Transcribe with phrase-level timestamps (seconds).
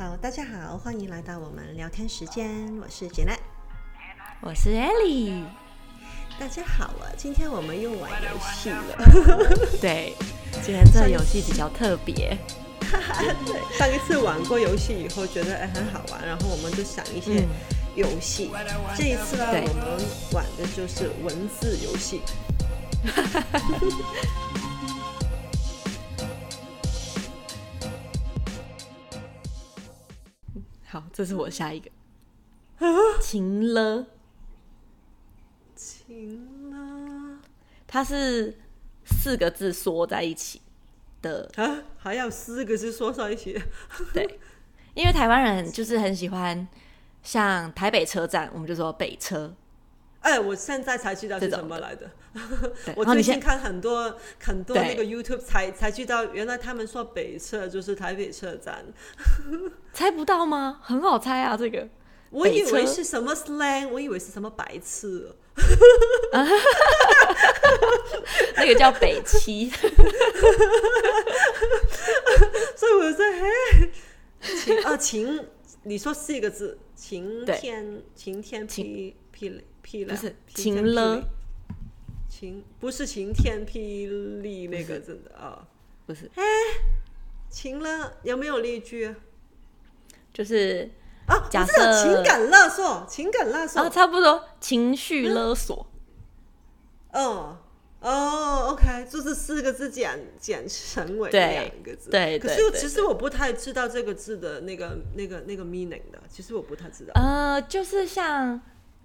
[0.00, 2.48] 好，大家好，欢迎来到我们聊天时间，
[2.80, 3.36] 我是 Janet，
[4.40, 5.44] 我是 Ellie，
[6.38, 8.96] 大家好啊，今天我们又玩游戏了，
[9.78, 10.14] 对，
[10.62, 12.34] 今天这个游戏比较特别，
[13.44, 17.46] 对，上一次玩过游戏以后觉得哎很好玩，然后我们就想一些
[17.94, 20.00] 游戏，嗯、这一次呢我们
[20.32, 22.22] 玩的就是文字游戏。
[31.20, 31.90] 这是我下一个。
[33.20, 34.06] 情了，
[35.76, 37.38] 情了，
[37.86, 38.56] 它是
[39.04, 40.62] 四个字缩在一起
[41.20, 43.62] 的啊，还要四个字缩在一起？
[44.14, 44.40] 对，
[44.94, 46.66] 因为台湾人就是很喜欢，
[47.22, 49.54] 像台北车站，我们就说北车。
[50.20, 52.10] 哎，我现在才知道是什么来的。
[52.94, 58.84] 我最近看很多很多那个 YouTube 才才知道，原来他们说北侧就是台北车站。
[59.92, 60.78] 猜不到吗？
[60.82, 61.88] 很好猜啊，这个。
[62.30, 65.34] 我以为是什么 slang，我以为是什么白痴。
[68.54, 69.68] 那个叫北七。
[72.76, 73.90] 所以我说，嘿，
[74.60, 75.44] 晴啊晴，
[75.82, 81.22] 你说四个字，晴天晴天霹霹霹不是晴了。
[82.28, 85.66] 晴不是晴天霹雳那个真的啊，
[86.06, 86.30] 不是。
[86.36, 86.42] 哎，
[87.50, 89.14] 晴了有没有例句？
[90.32, 90.88] 就是
[91.26, 95.86] 啊，假设情感勒索，情感勒索啊，差不多情绪勒索。
[97.12, 97.58] 哦
[98.00, 102.08] 哦，OK，就是四个字简简成为两个字。
[102.08, 107.12] 对，可是其实我不太知道这个字的那个那个那个 meaning 的，其实我不太知道。
[107.16, 108.58] 呃，就是像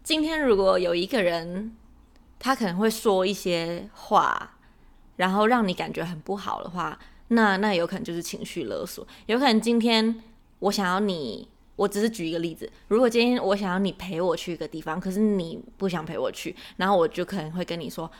[0.05, 1.75] 今天如果有一个人。
[2.37, 4.57] 他可能会说一些话，
[5.15, 9.07] 然后让你感觉很不好的话，那那有可能就是情绪勒索。
[9.25, 10.21] 有可能今天
[10.59, 18.11] 我想要你，我只是举一个例子，如果今天我想要你陪我去一个地方，可是你不想陪我去，然后我就可能会跟你说，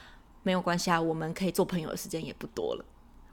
[0.41, 2.85] 没有关系啊，我们可以做朋友的时间也不多了。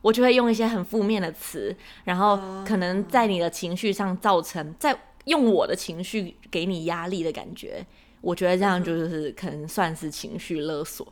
[0.02, 1.74] 我就会用一些很负面的词，
[2.04, 2.36] 然后
[2.66, 7.86] 可能在你的情绪上造成，在用我的情绪给你压力的感觉。
[8.22, 11.06] 我觉得这样就是可能算是情绪勒索。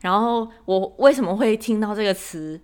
[0.00, 2.60] 然后我为什么会听到这个词？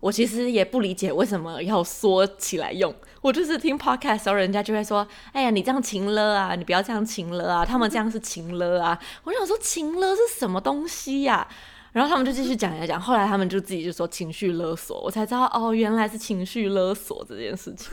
[0.00, 2.94] 我其实也不理解为什么要说起来用。
[3.22, 9.00] 我就是听 podcast 的时候，人家就会说：“哎呀，你这样情勒啊，你不要这样情勒啊。”他们这样是情勒啊。
[9.22, 11.48] 我想说情勒是什么东西呀？
[11.92, 13.00] 然后他们就继续讲一讲。
[13.00, 17.88] 后来他们就自己就说情绪勒索，我才知道哦，原来是情绪勒索这件事情。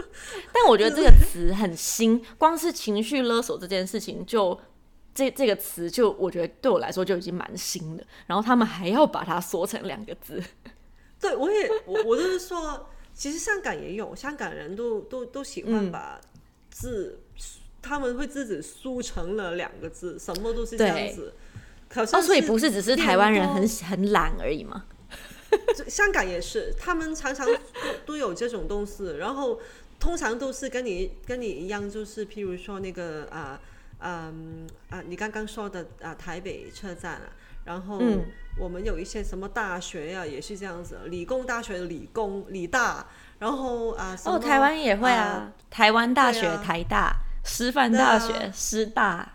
[0.50, 4.58] 但我觉得这个词很新，光是情绪勒索这件事情就。
[5.20, 10.42] 这这个词就我觉得对我来说就已经蛮新的，然后他们还要把它缩成两个字，
[11.20, 16.18] 对我也我我就是说，其实香港也有，香港人都都都喜欢把
[16.70, 17.42] 字，嗯、
[17.82, 21.34] 他们会自己缩成了两个字，什么都是这样子。
[21.86, 24.86] 可是、哦、所以不是只是台湾人很很懒而已吗？
[25.86, 27.52] 香港也是，他们常常都
[28.06, 29.60] 都有这种东西，然后
[29.98, 33.60] 通常都是跟你跟你一样，就是譬如说那个啊。
[34.00, 37.22] 嗯啊，你刚刚说的啊，台北车站啊，
[37.64, 38.00] 然后
[38.58, 43.06] 我们有一些什么大学呀、啊，也是这样子，理工大学理工理大，
[43.38, 49.32] 然后啊，哦，台湾也会啊，啊台湾大学、啊、台大、师范大学、啊、师大，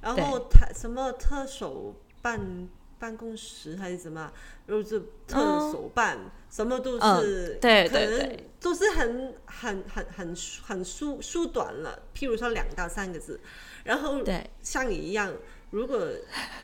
[0.00, 2.68] 然后台什么特首办
[2.98, 4.30] 办公室还是什么，
[4.66, 6.20] 又是特所办，哦、
[6.50, 10.36] 什么都是，嗯、对对对，都是很很很很
[10.66, 13.40] 很缩缩短了，譬如说两到三个字。
[13.84, 14.22] 然后，
[14.62, 15.32] 像你一样，
[15.70, 15.98] 如果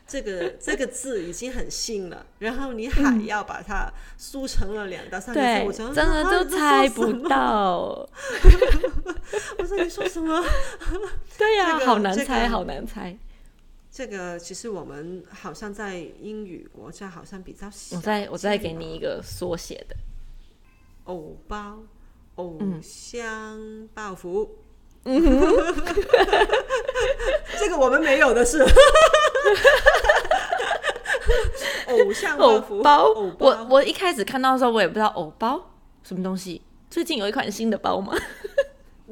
[0.05, 8.07] 这个 这个字已经很新了，然后你还要把它缩成了两到三个字，我真的都猜不到。
[9.57, 10.43] 我说你说什么？
[11.37, 13.17] 对呀，好难猜，好难猜。
[13.97, 17.95] 这个其实我们好像在英语国家好像比较少。
[17.95, 19.95] 我再我再给你一个缩写的，
[21.05, 21.77] 偶包，
[22.35, 23.57] 偶像
[23.93, 24.49] 包袱。
[25.05, 25.39] 嗯哼，
[27.57, 28.61] 这个我们没有的是
[31.87, 33.13] 偶像包袱包。
[33.39, 35.71] 我我一开始看到的时候，我也不知道偶包
[36.03, 36.61] 什么东西。
[36.89, 38.13] 最近有一款新的包吗？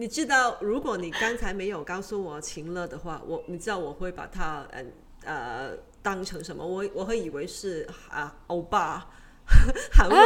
[0.04, 4.92] 你知道，如果你刚才没有告诉我情乐的话，我你知道我会把它嗯
[5.24, 5.72] 呃
[6.02, 6.66] 当成什么？
[6.68, 9.08] 我我会以为是啊欧巴。
[9.94, 10.20] 韩文，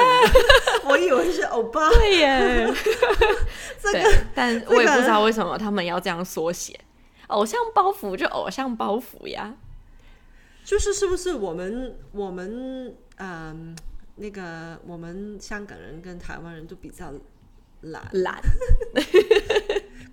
[0.90, 1.90] 我以为是欧巴。
[1.92, 2.68] 对耶，
[3.80, 4.04] 这个，
[4.34, 6.80] 但我也不知道为什么他们要这样缩写。
[7.28, 9.56] 偶像包袱就偶像包袱呀，
[10.66, 13.76] 就是是不是我们我们嗯
[14.16, 17.12] 那个我们香港人跟台湾人都比较
[17.82, 18.40] 懒懒，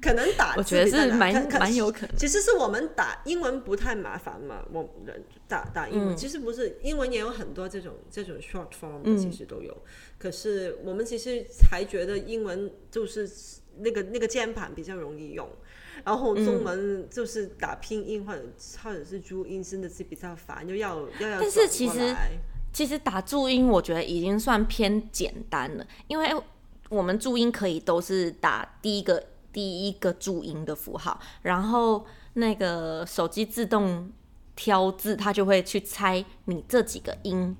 [0.04, 2.14] 可能打字，我觉得是蛮蛮有可能。
[2.14, 9.90] 其实是我们打英文不太麻烦嘛，我们打打英文、嗯、其实不是，英文也有很多这种这种 short form 的，其实都有、嗯。
[10.18, 13.26] 可是我们其实还觉得英文就是
[13.78, 15.48] 那个那个键盘比较容易用，
[16.04, 18.42] 然后中文就是打拼音或者
[18.82, 21.40] 或者是注音真的是比较烦，又要又要。
[21.40, 22.14] 但是其实
[22.74, 26.28] 其实打注音我觉得已经算偏简单了，因为
[26.90, 29.24] 我们注音可以都是打第一个。
[29.54, 34.10] 第一个注音的符号，然后那个手机自动
[34.56, 37.56] 挑字，它就会去猜你这几个音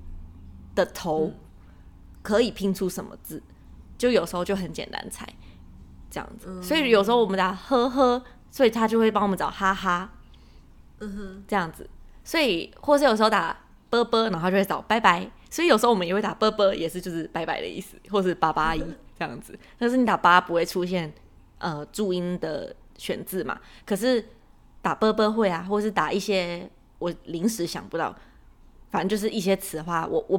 [0.75, 1.33] 的头
[2.21, 3.41] 可以拼出什么字，
[3.97, 5.25] 就有时候就很简单猜
[6.11, 6.61] 这样子。
[6.61, 10.13] 所以有时候我们打呵呵，所以他就会帮我们找哈哈，
[10.99, 11.89] 嗯哼，这样子。
[12.25, 13.57] 所以或是有时候打
[13.89, 15.31] 啵啵，然后就会找拜拜。
[15.49, 18.81] 所以有时候我们也会打啵啵，也是就是拜拜的意思，或是八八一
[19.17, 19.57] 这样子。
[19.79, 21.15] 但是你打八不会出现。
[21.65, 24.23] 呃，注音的选字嘛，可是
[24.83, 28.15] 打啵啵会啊，或是打一些我临时想不到，
[28.91, 30.39] 反正就是一些词的话，我我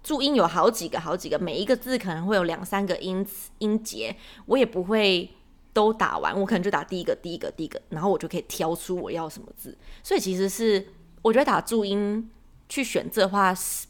[0.00, 3.26] 注音有好几个好几个，每一个字可能会有两三个音
[3.58, 4.16] 音节，
[4.46, 5.28] 我也不会
[5.72, 9.76] 都打完，我可能就打第一个第一个第一个，然后我就可以挑出我要什么字。
[10.04, 10.86] 所以其实是
[11.22, 12.30] 我觉得打注音
[12.68, 13.88] 去选字的话，是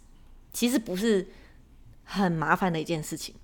[0.50, 1.28] 其实不是
[2.04, 3.34] 很麻烦的一件事情。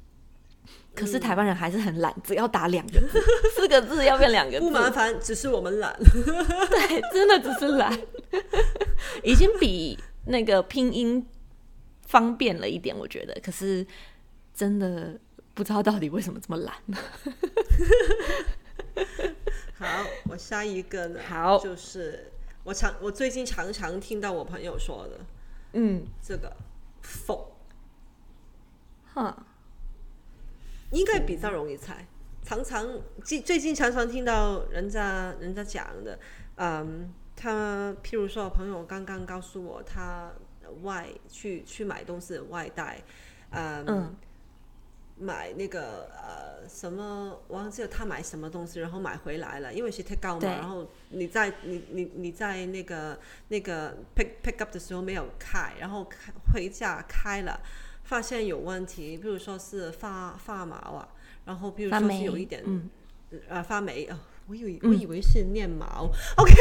[0.94, 3.20] 可是台湾人还是很懒，只要打两个字，
[3.56, 5.96] 四个字要变两个字，不麻烦，只是我们懒。
[6.02, 7.98] 对，真的只是懒，
[9.22, 11.26] 已经比那个拼音
[12.06, 13.34] 方便了一点，我觉得。
[13.42, 13.86] 可是
[14.52, 15.18] 真的
[15.54, 16.74] 不知道到底为什么这么懒。
[19.78, 19.86] 好，
[20.28, 21.20] 我下一个呢？
[21.26, 22.30] 好，就是
[22.64, 25.20] 我常我最近常常听到我朋友说的，
[25.72, 26.54] 嗯，这个
[27.00, 27.56] 否，
[29.14, 29.46] 哈。
[30.90, 32.06] 应该比较容易猜，
[32.42, 36.18] 常常最最近常常听到人家人家讲的，
[36.56, 40.32] 嗯，他譬如说，我朋友刚刚告诉我，他
[40.82, 43.02] 外去去买东西外带，
[43.50, 44.16] 嗯，嗯
[45.18, 57.60] 买那个呃什么忘记了他买什么东西，然后买回来了，因为是 take out 嘛，然后你在你你你在那个那个 pick pick up 的时候没有开，然后开回家开了。
[58.10, 61.08] 发现有问题，比如说是发发毛啊，
[61.44, 62.90] 然后比如说是有一点，嗯，
[63.48, 64.18] 呃，发霉啊，
[64.48, 66.10] 我以为我以为是念毛，嗯，
[66.42, 66.52] OK，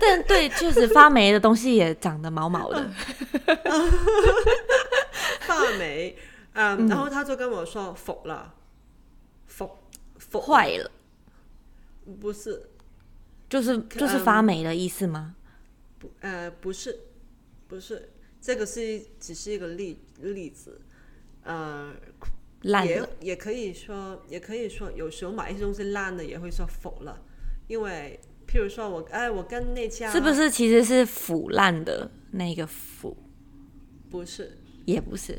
[0.00, 2.90] 但对，确实发霉的东西也长得毛毛的，
[5.40, 6.16] 发霉，
[6.54, 8.54] 嗯，然后他就跟我说服了，
[9.48, 9.70] 腐
[10.16, 10.90] 腐坏了，
[12.22, 12.70] 不是，
[13.50, 15.34] 就是就是发霉的意思吗？
[15.98, 17.00] 不，呃，不是，
[17.68, 18.12] 不是。
[18.40, 20.80] 这个是只是一个例例子，
[21.42, 21.94] 呃，
[22.62, 27.22] 烂也也可以说，也可以说，有时候买一些东西烂了，也会说腐了，
[27.68, 33.14] 因为譬如说我哎，我跟那家是不是其实是腐烂的那个腐？
[34.10, 35.32] 不是，也不是，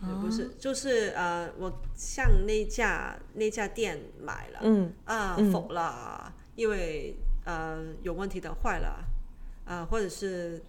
[0.00, 9.04] 也不是，就是呃，我向那家那家店买了，嗯啊，腐了，嗯，因为呃有问题的坏了，
[9.66, 10.62] 啊，呃，或者是。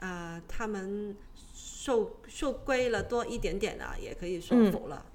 [0.00, 1.16] 啊、呃，他们
[1.54, 5.06] 受受贵了多一点点啊，也可以说否了，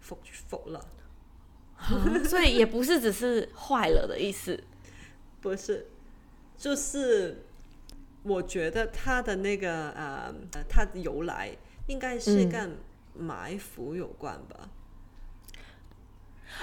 [0.00, 0.86] 腐、嗯、腐了，
[2.24, 4.62] 所以也不是只是坏了的意思，
[5.42, 5.88] 不是，
[6.56, 7.44] 就是
[8.22, 10.34] 我觉得他的那个呃，
[10.68, 11.56] 它的由来
[11.86, 12.78] 应该是跟
[13.14, 14.68] 埋伏有关吧？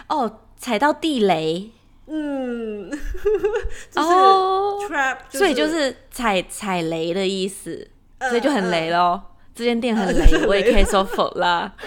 [0.08, 1.72] 嗯、哦，踩到地雷。
[2.08, 2.92] 嗯，
[3.96, 8.98] 哦、就是 trap，所以就是踩踩雷的意思，呃、所以就很雷咯。
[8.98, 9.24] 呃、
[9.56, 11.74] 这间店很雷，呃、我也可以说否啦。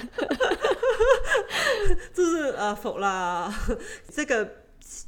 [2.15, 3.53] 就是呃否啦，
[4.11, 4.49] 这个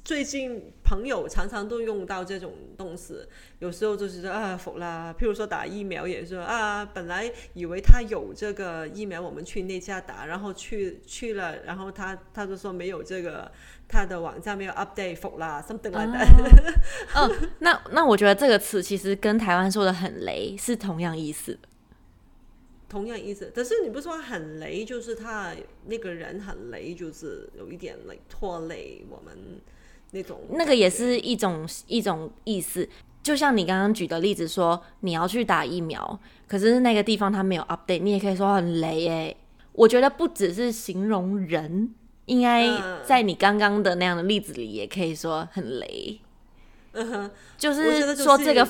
[0.04, 3.28] 最近朋友常常都用到这种动词，
[3.60, 5.14] 有时候就是说啊否啦。
[5.16, 13.50] 譬如说打疫苗也是啊，本来以为他有这个疫苗，我们去那家打，然后去去了，然后他他就说没有这个。
[13.90, 16.74] 他的网站没有 update 服啦，something like that。
[17.14, 21.58] 嗯，那那我觉得这个词其实跟台湾说的很雷 是同样意思。
[22.88, 25.52] 同样意思，可是你不说很雷，就是他
[25.86, 29.36] 那个人很雷，就是有一点累拖累我们
[30.12, 30.40] 那种。
[30.50, 32.88] 那个也是一种一种意思，
[33.22, 39.36] 就像你刚刚举的例子说，你要去打疫苗，可是那个地方他没有 update，你也可以说很雷哎。
[39.72, 41.94] 我觉得不只是形容人。
[42.26, 42.68] 应该
[43.02, 46.20] 在你刚刚的那样的例子里，也可以说很雷。
[46.92, 48.66] 嗯哼，就是说这个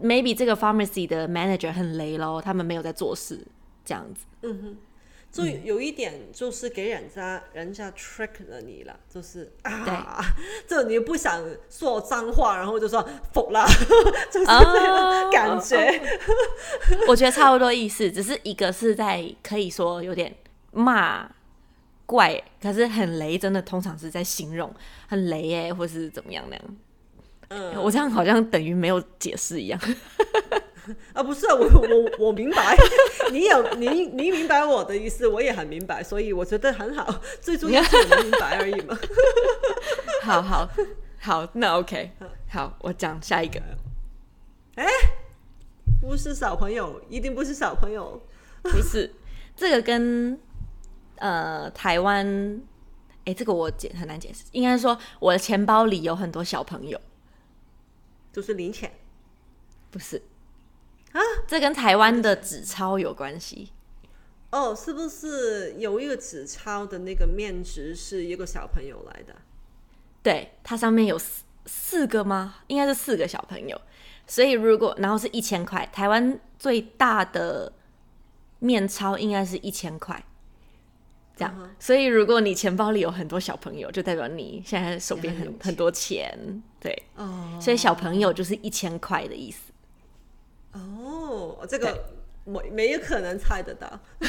[0.00, 3.46] pharmacy，maybe 这个 pharmacy 的 manager 很雷咯，他们没有在做事，
[3.84, 4.24] 这样子。
[4.42, 4.76] 嗯哼，
[5.30, 10.24] 所以有一点就是给人家人家 trick 了你了，就是啊，
[10.68, 13.66] 就 你不想说脏话，然后就说服了，
[14.30, 15.76] 就是这种感觉。
[17.00, 20.34] Oh, 我觉得差不多意思，只是一个是在可以说有点
[20.72, 21.28] 骂
[22.06, 24.72] 怪，可是很雷，真的通常是在形容
[25.08, 26.64] 很雷耶，或是怎么样那样。
[27.48, 29.80] 嗯，我这样好像等于没有解释一样。
[31.12, 32.76] 啊，不是啊，我我我明白，
[33.32, 38.96] 你有你你明白我的意思，我也很明白，所以我觉得很好，最重要是我明白而已嘛。
[40.22, 40.68] 好好
[41.18, 42.12] 好，那 OK，
[42.48, 43.60] 好，我讲下一个。
[44.76, 44.90] 哎、欸，
[46.00, 48.22] 不是小朋友，一定不是小朋友，
[48.62, 49.12] 不是。
[49.56, 50.38] 这个跟
[51.16, 52.24] 呃台湾，
[53.24, 57.00] 哎、欸，这个我解很难解释，应该说我的钱包里有很多小朋友，
[58.36, 58.92] 就是零钱，
[59.90, 60.20] 不是。
[61.12, 63.72] 啊，这跟台湾的纸钞有关系
[64.50, 64.76] 哦？
[64.76, 69.34] 是不是有一个纸钞的那个面值是一个小朋友来的？
[70.22, 72.56] 对，它上面有四四个吗？
[72.66, 73.80] 应该是四个小朋友。
[74.26, 77.72] 所以如果然后是一千块，台湾最大的
[78.58, 80.22] 面钞应该是一千块，
[81.36, 81.54] 这样。
[81.56, 81.68] Uh.
[81.78, 86.62] 所以如果你钱包里有很多小朋友，就代表你现在手边很很，很多钱。
[86.80, 87.60] 对，oh.
[87.60, 89.72] 所以小朋友就是一千块的意思。
[90.72, 92.14] 哦，这个
[92.44, 94.00] 没对没有可能猜得到。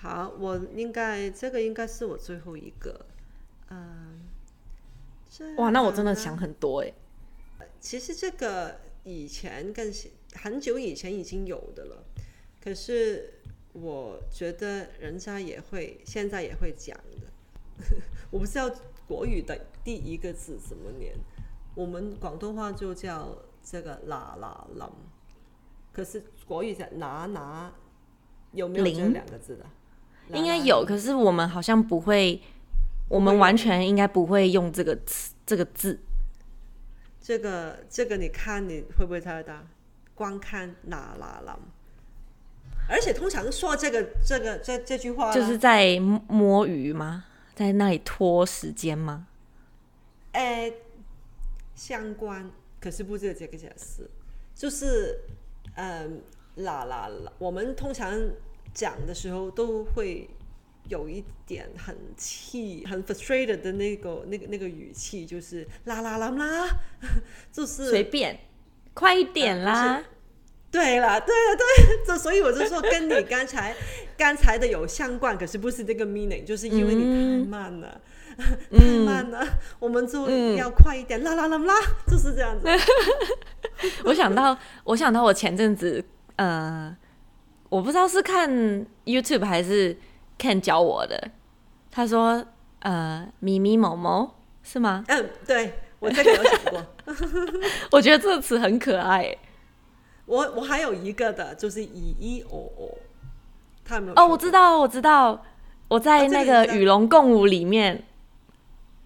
[0.00, 3.06] 好，我应该这个应该是我最后一个。
[3.70, 4.20] 嗯，
[5.56, 6.92] 哇，那我真的想很多哎。
[7.80, 9.92] 其实这个以前更
[10.34, 12.04] 很久以前已经有的了，
[12.62, 13.37] 可是
[13.72, 17.84] 我觉得人家也会现在也会讲的。
[18.30, 18.70] 我不知道
[19.06, 21.14] 国语的第一个字怎么念，
[21.74, 23.36] 我们广东话就叫。
[23.70, 24.88] 这个嗱嗱临，
[25.92, 27.70] 可是国语讲拿拿，
[28.52, 29.66] 有没有这两个字的？
[30.38, 32.40] 应该有，可是我们好像不会，
[33.10, 36.00] 我们完全应该不会用这个词这个字。
[37.20, 39.66] 这个这个，你看你会不会猜得到？
[40.14, 41.54] 光看嗱嗱临，
[42.88, 47.26] 而且通常说这个这个这这句话，就是在摸鱼吗？
[47.54, 49.26] 在那里拖时间吗？
[50.32, 50.72] 哎，
[51.74, 52.50] 相关。
[52.80, 54.08] 可是不是这个解释，
[54.54, 55.18] 就是，
[55.74, 56.22] 嗯，
[56.54, 58.16] 啦啦啦，我们通常
[58.72, 60.30] 讲的时候都会
[60.88, 66.68] 有一点很气、很 frustrated 的那个、那个、那个语气，就是啦啦啦啦，
[67.50, 68.38] 就是随便，
[68.94, 70.04] 快一点啦，嗯、
[70.70, 73.74] 对了，对了，对，这所以我就说跟你刚才
[74.16, 77.88] 刚才的有相关，可是不是这个 meaning，就是因为你太慢了。
[77.90, 78.04] 嗯
[78.70, 79.48] 太慢了，嗯、
[79.80, 81.74] 我们就要快一点，啦啦啦啦，
[82.06, 82.68] 就是这样子。
[84.04, 86.04] 我想到，我想到，我前阵子，
[86.36, 86.96] 呃，
[87.68, 88.48] 我不知道是看
[89.04, 89.96] YouTube 还是
[90.38, 91.32] Ken 教我的。
[91.90, 92.46] 他说，
[92.78, 95.04] 呃，咪咪某某是吗？
[95.08, 96.86] 嗯，对，我这个有想过。
[97.90, 99.36] 我觉得这个词很可爱。
[100.28, 102.94] 我我还有一个的，就是以一哦哦，
[103.84, 104.14] 他有没有？
[104.14, 105.42] 哦，我知道，我知道，
[105.88, 108.04] 我在那个与龙共舞里面。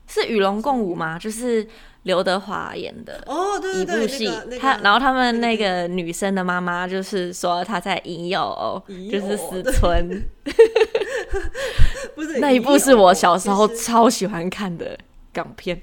[0.09, 1.19] 是与龙共舞吗？
[1.19, 1.67] 就是
[2.03, 4.59] 刘德华演的哦，对对对，一部戏。
[4.59, 10.29] 他然后他们那个女生的妈妈就是说她在引诱，就是思春。
[12.15, 14.99] 不是那一部是我小时候超喜欢看的
[15.33, 15.81] 港片。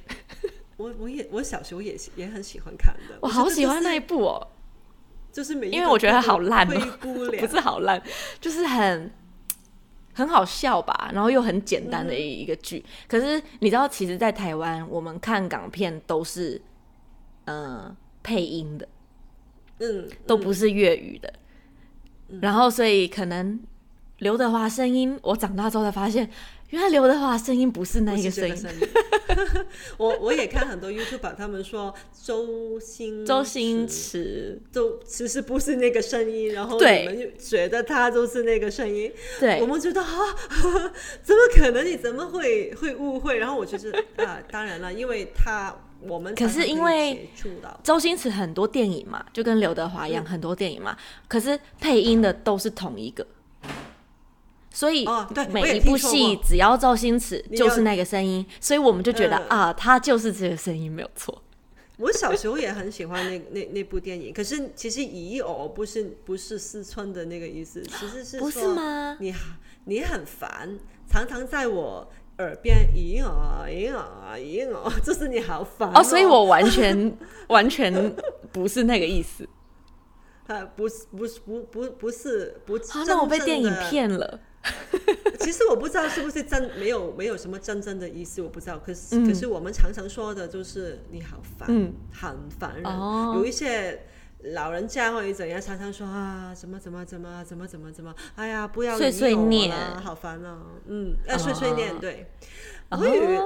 [0.77, 4.47] 我我也我小时候也也很喜欢看的，我好喜欢那一部哦。
[5.31, 6.97] 就是因为我觉得好烂哦，
[7.39, 8.01] 不是好烂，
[8.39, 9.11] 就是很。
[10.11, 12.83] 很好笑吧，然后又很简单的一一个剧。
[12.85, 16.61] 嗯、可是你知道，其实，在台湾，我们看港片都是，
[17.45, 18.85] 呃，配音的，
[19.77, 21.31] 嗯，都不是粤语的。
[22.27, 23.57] 嗯、然后，所以可能
[24.17, 26.29] 刘德华声音，我长大之后才发现。
[26.69, 28.87] 原来刘德华声音不是那个声音，声音。
[29.97, 40.09] 我我也看很多 YouTuber，他们说周星周星驰，都其实不是那个声音，然后你们就觉得他就是那个声音，对，我们觉得啊，
[41.23, 41.85] 怎么可能？
[41.85, 43.37] 你怎么会会误会？
[43.37, 47.29] 然后我就是 啊，当然了，因为他我们可是因为
[47.83, 50.95] 周星驰很多电影嘛，就跟刘德华一样，嗯、很多电影嘛，
[51.27, 53.25] 可是配音的都是同一个。
[54.71, 55.05] 所以
[55.51, 61.41] 每一部戏只要周星驰就是那个声音，所以我们就觉得啊，他就是这个声音没有错。
[61.97, 69.17] 我小时候也很喜欢那那那部电影，可是其实“咦哦”不是不是四川的那个意思，其实是不是吗？
[69.19, 69.33] 你
[69.83, 70.79] 你很烦，
[71.11, 74.05] 常常在我耳边“咦哦咦哦
[74.37, 76.01] 咦哦”，就是你好烦哦。
[76.01, 77.17] 所以我完全
[77.49, 78.15] 完全
[78.53, 79.45] 不是那个意思。
[80.47, 82.97] 呃，不是不是不不不是不是。
[82.97, 84.39] 啊，那我被电影骗了。
[85.39, 88.77] 其实我不知道是不是真没有没有什么真正的意思，我不知道。
[88.77, 92.83] 可是、嗯、可是我们常常说的就是你好烦，嗯、很烦人。
[92.85, 94.03] 哦、有一些
[94.53, 100.59] 老人家或者怎样，常常说啊，怎么怎么怎么怎么怎么怎么，哎呀，不要碎碎念，好烦啊。
[100.87, 102.29] 嗯，要碎碎念，对。
[102.89, 103.39] 国语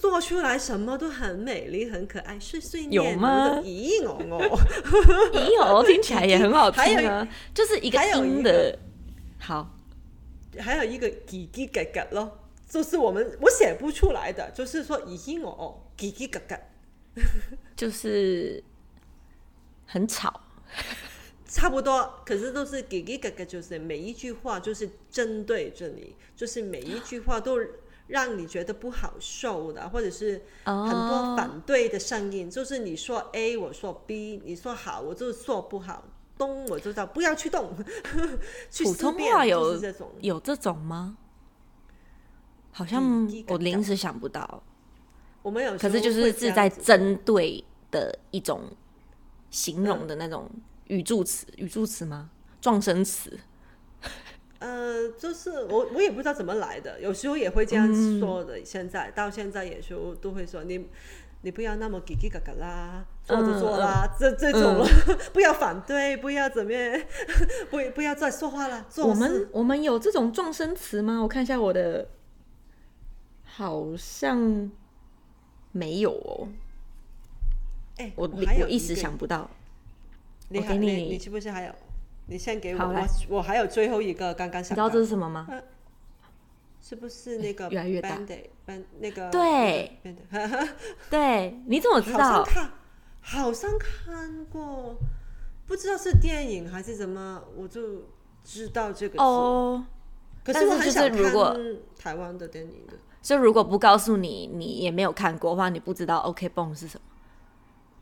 [0.00, 3.60] 说出来什么都很美丽，很可爱，碎碎念有吗？
[3.64, 4.58] 咦哦哦，
[5.32, 8.78] 咦哦，听起来也很好听啊， 就是一个音的，
[9.38, 9.76] 好。
[10.58, 12.38] 还有一个叽叽嘎嘎咯，
[12.68, 16.60] 就是我们我写不出来的，就是说已经哦叽叽嘎嘎，
[17.76, 18.62] 就是
[19.86, 20.40] 很吵，
[21.46, 22.22] 差不多。
[22.24, 27.58] 可是都是叽叽嘎嘎，就是每一句话就是针对着你，就是每一句话都
[28.08, 36.04] 让你觉得不好受的，或者是很多反对的声音，就是你说 A，我说 B，你说好，我就说不好。
[36.40, 37.76] 动我就知道不要去动。
[38.82, 41.18] 普通话有这种有这种吗？
[42.72, 44.62] 好像我临时想不到。
[45.42, 48.62] 我们有，可是就是是在针对的一种
[49.50, 50.50] 形容的那种
[50.86, 52.30] 语助词，语助词吗？
[52.60, 53.38] 状声词？
[54.60, 57.86] 呃，就是我我也不知道怎么来的，有时候也会这样
[58.18, 58.58] 说的。
[58.58, 60.88] 嗯、现在到现在有时候都会说你。
[61.42, 67.00] 你不要那么叽叽嘎嘎啦，做就做啦，嗯、这这种了，嗯、 不要反对，不要怎么样，
[67.70, 68.86] 不不要再说话了。
[68.98, 71.20] 我们我们有这种撞声词吗？
[71.22, 72.08] 我看一下我的，
[73.44, 74.70] 好像
[75.72, 76.48] 没有哦。
[77.96, 79.48] 哎，我我，我一时想不到。
[80.50, 81.74] 你还你你是不是还有？
[82.26, 84.84] 你先给我，我我还有最后一个刚刚想到。
[84.84, 85.46] 你知道这是什么吗？
[85.50, 85.56] 啊
[86.80, 88.18] 是不是那个越来越大？
[88.98, 90.00] 那个对，
[91.10, 92.18] 对，你怎么知道？
[92.18, 92.70] 好像看，
[93.20, 94.96] 好像看过，
[95.66, 98.04] 不知道是电影还是什么，我就
[98.42, 99.22] 知道这个。
[99.22, 99.84] 哦，
[100.44, 102.94] 可是我很想看台湾的电影的。
[103.22, 107.02] 所以如果不告诉你，你也没有看过的话，你不知道 OK 蹦是什么？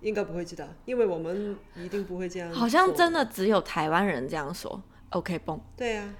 [0.00, 2.52] 应该不会知道，因为我们一定不会这样。
[2.52, 5.60] 好像真的只有台湾人这样说 OK 蹦。
[5.76, 6.14] 对啊。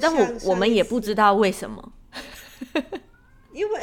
[0.00, 1.92] 但我我们也不知道为什么，
[3.52, 3.80] 因为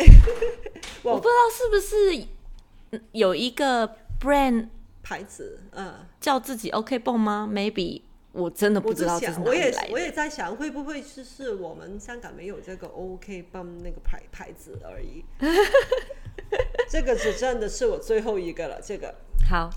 [1.04, 4.70] 我不知道是不是有一个 brand
[5.04, 9.78] 牌子，嗯，叫自己 OK 绷吗？Maybe 我真的不知道这是哪里来的。
[9.82, 15.24] 我也我也在想，会不会是是我们香港没有这个 OK 绷那个牌牌子而已？
[16.90, 18.80] 这个是真的是我最后一个了。
[18.82, 19.14] 这个
[19.50, 19.70] 好，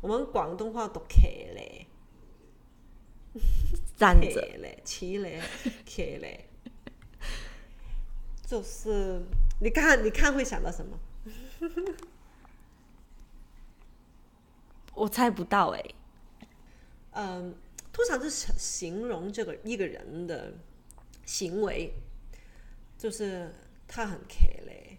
[0.00, 3.40] 我们广东话读 K 呢。
[3.96, 4.28] 站着
[4.58, 5.40] 嘞，骑嘞，
[5.86, 6.48] 骑嘞，
[8.46, 9.22] 就是
[9.60, 11.00] 你看，你看会想到什么？
[14.94, 15.82] 我猜不到哎。
[17.12, 17.54] 嗯，
[17.92, 20.52] 通常是形容这个一个人的
[21.24, 21.94] 行为，
[22.98, 23.50] 就是
[23.88, 24.98] 他很骑嘞，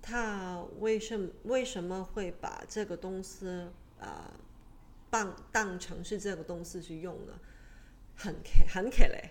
[0.00, 3.48] 他为什么为什么会把这个东西
[3.98, 4.32] 啊
[5.10, 7.32] 当当成是这个东西去用呢？
[8.16, 8.34] 很
[8.68, 9.30] 很可嘞，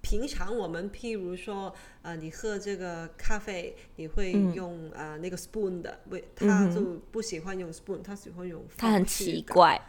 [0.00, 6.80] 平常我们譬如说，呃，你喝这个咖啡，你会用呃、那个 spoon 的，为他就
[7.12, 8.64] 不喜欢用 spoon，他喜欢用。
[8.76, 9.80] 他很奇怪。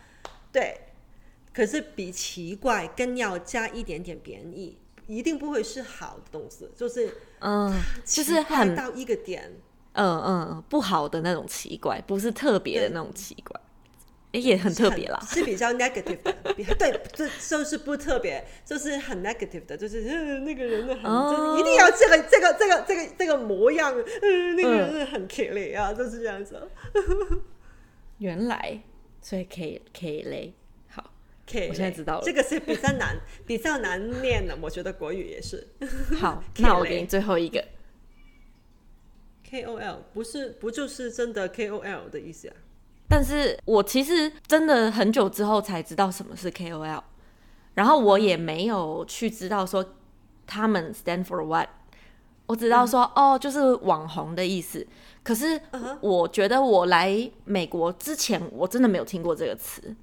[0.52, 0.78] 对，
[1.54, 9.54] 可是比奇怪更要加一点点贬义，一定不会是好的东西，就是嗯，就是很到一个点，
[9.94, 13.62] 嗯嗯，不好的那种奇怪，不是特别的那种奇怪。
[14.32, 26.62] 也很特别啦，是比较 negative 的，比对，就就是不特别，就是很 negative 的，就是嗯，那个人很，就是一定要这个这个这个这个这个模样，嗯，那个人很可怜啊，就是这样子。
[28.20, 28.82] 原来，
[29.20, 30.54] 所以可以可以嘞，
[30.90, 31.12] 好，
[31.48, 35.68] 我现在知道了，这个是比较难比较难念的，我觉得国语也是。
[36.20, 37.66] 好， 那我给你最后一个
[39.50, 42.56] ，KOL 不是不就是真的 KOL 的意思啊？
[43.10, 47.02] 但是我其实真的很久之后才知道什么是 KOL，
[47.74, 49.84] 然后我也没有去知道说
[50.46, 51.68] 他们 stand for what，
[52.46, 54.86] 我知道说、嗯、哦就是网红的意思。
[55.24, 55.60] 可是
[56.02, 59.96] 我觉得我来美国之前我真的没有听过这个词，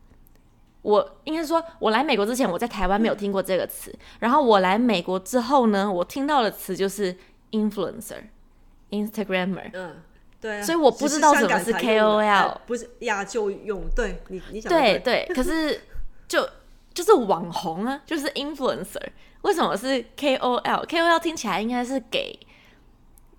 [0.82, 7.16] 我应该说我来美国之前我在台湾没有听过这个词，嗯、然后我来美国之后呢，我听到的词就是
[7.52, 9.70] influencer，Instagrammer。
[9.72, 10.02] 嗯
[10.40, 13.82] 对、啊，所以我不知道什么是 KOL，不是亚洲用。
[13.94, 15.80] 对你，你想对对，可是
[16.28, 16.48] 就
[16.94, 19.02] 就是网红啊，就是 influencer。
[19.42, 22.38] 为什么是 KOL？KOL 听起来应该是给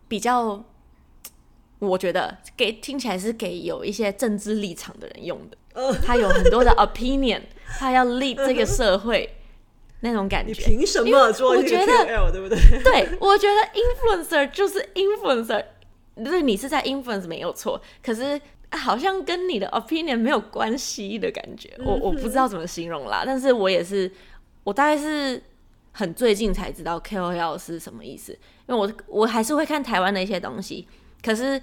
[0.07, 0.63] 比较
[1.79, 5.57] 我觉得给听起来是给有一些政治立场的人用的。
[6.03, 7.41] 他有很多的 opinion，
[7.77, 9.38] 他要 lead 这个社会
[9.99, 10.51] 那种感觉。
[10.51, 12.57] 你凭什么做一个 KOL，对不对？
[12.83, 15.63] 对，我觉得 influencer 就是 influencer，
[16.23, 18.39] 就是你是在 influence 没有错，可是
[18.71, 21.73] 好像跟你的 opinion 没有关系的感觉。
[21.86, 24.12] 我我不知道怎么形容啦，但是我也是，
[24.63, 25.41] 我大概是
[25.91, 28.32] 很最近才知道 KOL 是什么意思，
[28.67, 30.88] 因为我我还是会看台湾的一些东西，
[31.23, 31.62] 可是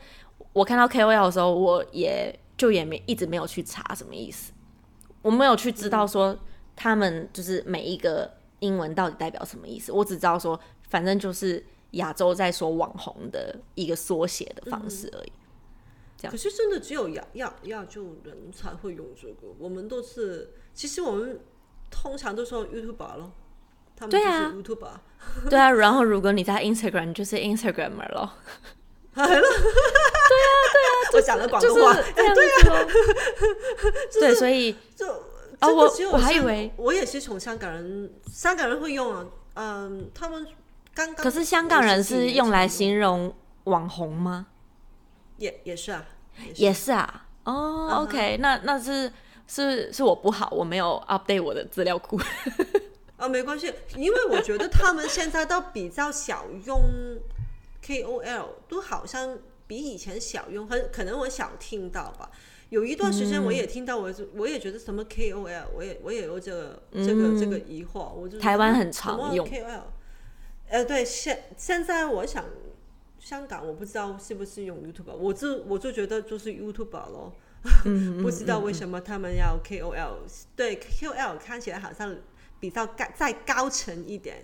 [0.52, 2.38] 我看到 KOL 的时候，我也。
[2.56, 4.52] 就也没一直没有去查什么意思，
[5.22, 6.38] 我没有去知道说
[6.76, 11.62] 他们就是每一个英文到底代表什么意思，我只知道说反正就是
[11.94, 15.32] 亚洲在说网红的一个缩写的方式而已。
[16.16, 16.30] 这样。
[16.30, 21.40] 可是真的只有亚亚亚洲人才会用这个，我们都是其实我们
[21.90, 23.32] 通常都说 YouTuber 咯，
[23.96, 24.24] 他们就是
[24.74, 24.78] YouTuber。
[24.78, 25.02] 对啊，
[25.50, 28.30] 对啊，然后如果你在 Instagram 就是 Instagramer 咯。
[29.14, 32.86] 对啊，对啊，我讲的广东话，对啊，
[34.12, 35.06] 对，所以就
[35.60, 40.44] 啊，我我还以为我也是从香港人，香港人会用啊，嗯，他们
[40.94, 44.46] 刚刚可是香港人是用来形容网红吗？
[45.38, 46.06] 也也是啊，
[46.54, 49.12] 也是啊，哦，OK，那那是
[49.46, 52.18] 是是我不好，我没有 update 我的资料库，
[53.16, 56.82] 啊， 没关系，因为我觉得他们现在都比较少用。
[57.86, 62.30] KOL 都好像比以前少用，很可能我少听到吧。
[62.70, 68.10] 有一段时间我也听到，我我也觉得什么 KOL，我也我也有这个、嗯、这个这个疑惑。
[68.14, 69.82] 我就台湾很常用 KOL，
[70.68, 72.44] 呃，对，现现在我想
[73.18, 77.32] 香港我不知道是不是用 YouTube，我就我就觉得就是 YouTube 咯。
[77.86, 80.16] 嗯、不知道为什么他们要 KOL，
[80.54, 82.14] 对 KOL 看起来好像
[82.60, 84.36] 比较高再高层一点，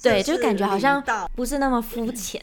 [0.00, 1.02] 对，就感觉好像
[1.34, 2.40] 不是那么肤浅。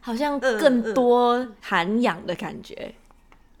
[0.00, 2.94] 好像更多涵养的感觉，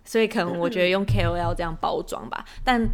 [0.04, 2.44] 所以可能我觉得用 KOL 这样包装吧。
[2.62, 2.86] 但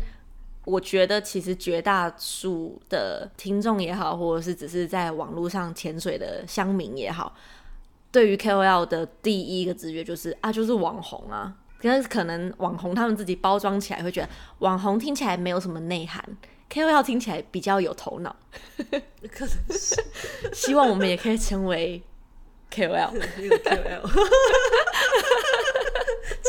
[0.64, 7.34] 我觉得其实绝大数的听众也好，或者是只是在网络上潜水的乡民也好，
[8.12, 11.54] 对于 KOL 的第一个直觉就是啊，就是网红啊。
[11.80, 16.22] 可是可能网红他们自己包装起来会觉得网红听起来没有什么内涵
[16.70, 18.36] ，KOL 听起来比较有头脑。
[19.32, 20.04] 可能是
[20.52, 22.02] 希望我们也可以成为。
[22.72, 22.94] K O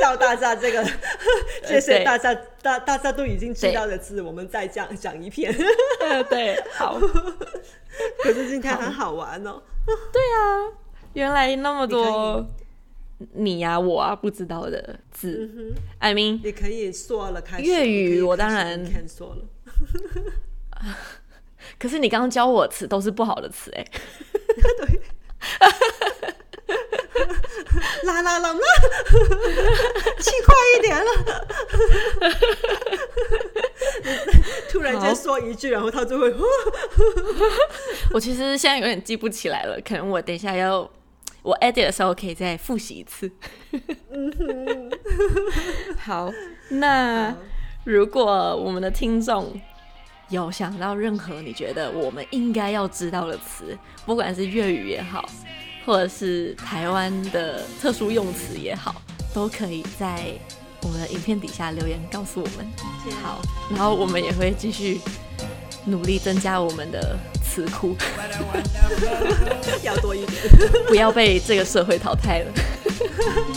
[0.01, 0.83] 教大家这个，
[1.63, 2.33] 这些大家
[2.63, 5.55] 大大家都已经知道的字，我们再讲讲一遍。
[6.27, 6.99] 对，好。
[8.23, 9.61] 可是今天很好玩哦。
[10.11, 10.73] 对啊，
[11.13, 12.43] 原来那么多
[13.33, 15.47] 你呀、啊、我啊不知道的字。
[15.55, 19.45] 嗯、I mean，也可以说了，开始粤语我当然说了。
[21.77, 23.85] 可是你刚刚教我词都是不好的词哎。
[24.55, 24.99] 对。
[28.03, 28.59] 啦啦啦啦，
[30.19, 31.11] 气快一点了。
[34.69, 36.33] 突然间说一句，然后他就会。
[38.13, 40.89] 我其实现在有点记不起来了，可能我等一下要
[41.41, 43.31] 我 edit 的时候可以再复习一次。
[45.97, 46.31] 好，
[46.69, 47.35] 那
[47.83, 49.59] 如果我们的听众
[50.29, 55.27] 有想到任何你觉得我们应该要知道的词，不管是粤语也好。
[55.85, 58.95] 或者是台湾的特殊用词也好，
[59.33, 60.25] 都可以在
[60.83, 62.67] 我们的影片底下留言告诉我们。
[63.21, 64.99] 好，然后我们也会继续
[65.85, 67.95] 努力增加我们的词库，
[69.83, 70.41] 要多一点，
[70.87, 72.51] 不要被这个社会淘汰了。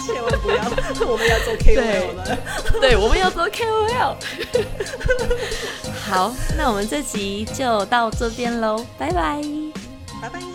[0.07, 0.65] 千万不要，
[1.07, 2.39] 我们要做 KOL 了。
[2.81, 4.17] 对，我们要做 KOL。
[6.09, 9.43] 好，那我们这集就到这边喽，拜拜，
[10.23, 10.54] 拜拜。